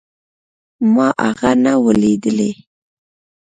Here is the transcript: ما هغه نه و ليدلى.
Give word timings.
ما 0.93 1.07
هغه 1.25 1.51
نه 1.63 1.73
و 1.83 1.85
ليدلى. 2.01 2.51